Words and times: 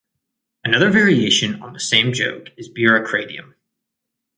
Another 0.63 0.89
variation 0.89 1.61
on 1.61 1.73
the 1.73 1.79
same 1.79 2.11
joke 2.11 2.49
is 2.57 2.67
Bureaucratium. 2.71 3.53